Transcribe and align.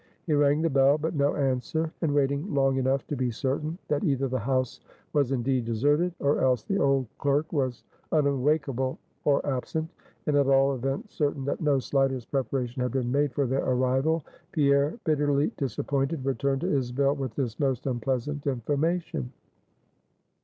He 0.25 0.33
rang 0.33 0.63
the 0.63 0.69
bell, 0.71 0.97
but 0.97 1.13
no 1.13 1.35
answer; 1.35 1.91
and 2.01 2.11
waiting 2.15 2.51
long 2.51 2.77
enough 2.77 3.05
to 3.05 3.15
be 3.15 3.29
certain, 3.29 3.77
that 3.87 4.03
either 4.03 4.27
the 4.27 4.39
house 4.39 4.79
was 5.13 5.31
indeed 5.31 5.65
deserted, 5.65 6.11
or 6.17 6.41
else 6.41 6.63
the 6.63 6.79
old 6.79 7.05
clerk 7.19 7.53
was 7.53 7.83
unawakeable 8.11 8.97
or 9.25 9.45
absent; 9.45 9.87
and 10.25 10.35
at 10.35 10.47
all 10.47 10.73
events, 10.73 11.13
certain 11.13 11.45
that 11.45 11.61
no 11.61 11.77
slightest 11.77 12.31
preparation 12.31 12.81
had 12.81 12.93
been 12.93 13.11
made 13.11 13.31
for 13.31 13.45
their 13.45 13.63
arrival; 13.63 14.23
Pierre, 14.51 14.97
bitterly 15.03 15.51
disappointed, 15.55 16.25
returned 16.25 16.61
to 16.61 16.75
Isabel 16.75 17.15
with 17.15 17.35
this 17.35 17.59
most 17.59 17.85
unpleasant 17.85 18.47
information. 18.47 19.31